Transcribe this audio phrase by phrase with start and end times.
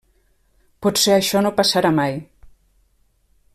[0.85, 2.19] Potser això no passarà mai.